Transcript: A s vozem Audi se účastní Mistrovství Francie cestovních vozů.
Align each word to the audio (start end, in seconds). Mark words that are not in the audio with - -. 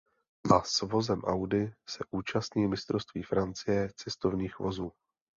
A 0.53 0.63
s 0.65 0.81
vozem 0.81 1.21
Audi 1.25 1.73
se 1.89 2.03
účastní 2.11 2.67
Mistrovství 2.67 3.23
Francie 3.23 3.89
cestovních 3.95 4.59
vozů. 4.59 4.91